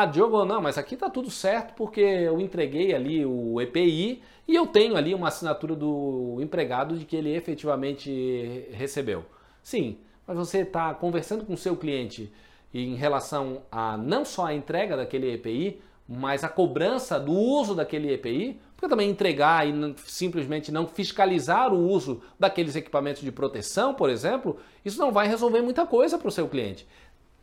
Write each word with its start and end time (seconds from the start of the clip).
Ah, 0.00 0.06
Diogo, 0.06 0.44
não, 0.44 0.62
mas 0.62 0.78
aqui 0.78 0.94
está 0.94 1.10
tudo 1.10 1.28
certo 1.28 1.74
porque 1.74 2.00
eu 2.00 2.40
entreguei 2.40 2.94
ali 2.94 3.26
o 3.26 3.60
EPI 3.60 4.22
e 4.46 4.54
eu 4.54 4.64
tenho 4.64 4.96
ali 4.96 5.12
uma 5.12 5.26
assinatura 5.26 5.74
do 5.74 6.38
empregado 6.40 6.96
de 6.96 7.04
que 7.04 7.16
ele 7.16 7.34
efetivamente 7.34 8.68
recebeu. 8.70 9.24
Sim, 9.60 9.98
mas 10.24 10.36
você 10.36 10.58
está 10.58 10.94
conversando 10.94 11.44
com 11.44 11.54
o 11.54 11.56
seu 11.56 11.76
cliente 11.76 12.32
em 12.72 12.94
relação 12.94 13.62
a 13.72 13.96
não 13.96 14.24
só 14.24 14.46
a 14.46 14.54
entrega 14.54 14.96
daquele 14.96 15.32
EPI, 15.32 15.80
mas 16.08 16.44
a 16.44 16.48
cobrança 16.48 17.18
do 17.18 17.32
uso 17.32 17.74
daquele 17.74 18.12
EPI, 18.12 18.60
porque 18.76 18.88
também 18.88 19.10
entregar 19.10 19.66
e 19.66 19.72
não, 19.72 19.96
simplesmente 19.98 20.70
não 20.70 20.86
fiscalizar 20.86 21.74
o 21.74 21.88
uso 21.88 22.22
daqueles 22.38 22.76
equipamentos 22.76 23.20
de 23.20 23.32
proteção, 23.32 23.92
por 23.92 24.08
exemplo, 24.08 24.58
isso 24.84 25.00
não 25.00 25.10
vai 25.10 25.26
resolver 25.26 25.60
muita 25.60 25.84
coisa 25.84 26.16
para 26.16 26.28
o 26.28 26.30
seu 26.30 26.46
cliente. 26.46 26.86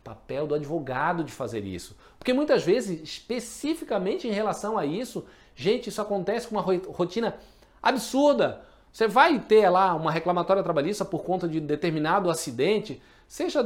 Papel 0.06 0.46
do 0.46 0.54
advogado 0.54 1.24
de 1.24 1.32
fazer 1.32 1.64
isso. 1.64 1.96
Porque 2.16 2.32
muitas 2.32 2.62
vezes, 2.62 3.02
especificamente 3.02 4.28
em 4.28 4.30
relação 4.30 4.78
a 4.78 4.86
isso, 4.86 5.26
gente, 5.56 5.88
isso 5.88 6.00
acontece 6.00 6.46
com 6.46 6.54
uma 6.54 6.62
rotina 6.62 7.36
absurda. 7.82 8.64
Você 8.96 9.06
vai 9.06 9.38
ter 9.38 9.68
lá 9.68 9.94
uma 9.94 10.10
reclamatória 10.10 10.62
trabalhista 10.62 11.04
por 11.04 11.22
conta 11.22 11.46
de 11.46 11.60
determinado 11.60 12.30
acidente, 12.30 12.98
seja 13.28 13.62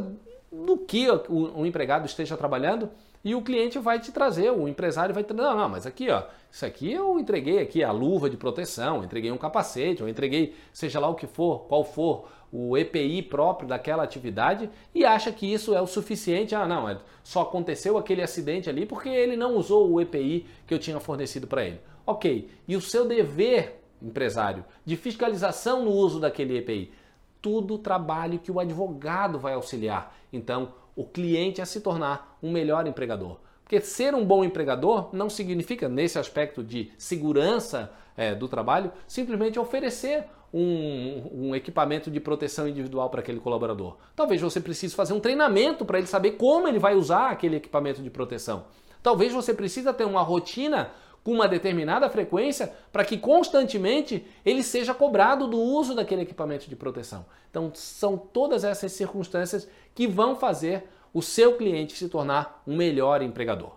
do 0.50 0.76
que 0.76 1.08
o, 1.28 1.64
empregado 1.64 2.04
esteja 2.04 2.36
trabalhando, 2.36 2.90
e 3.22 3.32
o 3.32 3.40
cliente 3.40 3.78
vai 3.78 4.00
te 4.00 4.10
trazer, 4.10 4.50
o 4.50 4.66
empresário 4.66 5.14
vai 5.14 5.22
te 5.22 5.32
não, 5.32 5.56
não, 5.56 5.68
mas 5.68 5.86
aqui, 5.86 6.10
ó, 6.10 6.24
isso 6.50 6.66
aqui 6.66 6.92
eu 6.92 7.16
entreguei 7.16 7.60
aqui 7.60 7.84
a 7.84 7.92
luva 7.92 8.28
de 8.28 8.36
proteção, 8.36 9.04
entreguei 9.04 9.30
um 9.30 9.38
capacete, 9.38 10.00
eu 10.00 10.08
entreguei 10.08 10.52
seja 10.72 10.98
lá 10.98 11.08
o 11.08 11.14
que 11.14 11.28
for, 11.28 11.60
qual 11.68 11.84
for 11.84 12.28
o 12.52 12.76
EPI 12.76 13.22
próprio 13.22 13.68
daquela 13.68 14.02
atividade 14.02 14.68
e 14.92 15.04
acha 15.04 15.30
que 15.30 15.46
isso 15.46 15.72
é 15.76 15.80
o 15.80 15.86
suficiente. 15.86 16.56
Ah, 16.56 16.66
não, 16.66 16.88
é, 16.88 16.98
só 17.22 17.42
aconteceu 17.42 17.96
aquele 17.96 18.20
acidente 18.20 18.68
ali 18.68 18.84
porque 18.84 19.08
ele 19.08 19.36
não 19.36 19.54
usou 19.54 19.92
o 19.92 20.00
EPI 20.00 20.44
que 20.66 20.74
eu 20.74 20.78
tinha 20.80 20.98
fornecido 20.98 21.46
para 21.46 21.64
ele. 21.64 21.80
Ok, 22.04 22.50
e 22.66 22.74
o 22.74 22.80
seu 22.80 23.06
dever, 23.06 23.79
empresário, 24.02 24.64
de 24.84 24.96
fiscalização 24.96 25.84
no 25.84 25.90
uso 25.90 26.20
daquele 26.20 26.58
EPI? 26.58 26.92
Tudo 27.40 27.78
trabalho 27.78 28.38
que 28.38 28.52
o 28.52 28.60
advogado 28.60 29.38
vai 29.38 29.54
auxiliar. 29.54 30.14
Então, 30.32 30.74
o 30.94 31.04
cliente 31.04 31.62
a 31.62 31.66
se 31.66 31.80
tornar 31.80 32.38
um 32.42 32.50
melhor 32.50 32.86
empregador. 32.86 33.38
Porque 33.62 33.80
ser 33.80 34.14
um 34.14 34.24
bom 34.24 34.44
empregador 34.44 35.10
não 35.12 35.30
significa, 35.30 35.88
nesse 35.88 36.18
aspecto 36.18 36.62
de 36.62 36.90
segurança 36.98 37.92
é, 38.16 38.34
do 38.34 38.48
trabalho, 38.48 38.92
simplesmente 39.06 39.58
oferecer 39.58 40.24
um, 40.52 41.22
um, 41.32 41.54
equipamento 41.54 42.10
de 42.10 42.18
proteção 42.18 42.66
individual 42.66 43.08
para 43.08 43.20
aquele 43.20 43.38
colaborador. 43.38 43.96
Talvez 44.16 44.40
você 44.40 44.60
precise 44.60 44.94
fazer 44.94 45.12
um 45.12 45.20
treinamento 45.20 45.84
para 45.84 45.98
ele 45.98 46.08
saber 46.08 46.32
como 46.32 46.66
ele 46.66 46.78
vai 46.78 46.96
usar 46.96 47.30
aquele 47.30 47.56
equipamento 47.56 48.02
de 48.02 48.10
proteção. 48.10 48.64
Talvez 49.02 49.32
você 49.32 49.54
precisa 49.54 49.94
ter 49.94 50.04
uma 50.04 50.22
rotina 50.22 50.90
com 51.22 51.32
uma 51.32 51.46
determinada 51.48 52.08
frequência 52.08 52.72
para 52.92 53.04
que 53.04 53.18
constantemente 53.18 54.24
ele 54.44 54.62
seja 54.62 54.94
cobrado 54.94 55.46
do 55.46 55.58
uso 55.58 55.94
daquele 55.94 56.22
equipamento 56.22 56.68
de 56.68 56.76
proteção. 56.76 57.26
Então, 57.50 57.70
são 57.74 58.16
todas 58.16 58.64
essas 58.64 58.92
circunstâncias 58.92 59.68
que 59.94 60.06
vão 60.06 60.36
fazer 60.36 60.84
o 61.12 61.20
seu 61.20 61.56
cliente 61.56 61.96
se 61.96 62.08
tornar 62.08 62.62
um 62.66 62.76
melhor 62.76 63.22
empregador. 63.22 63.72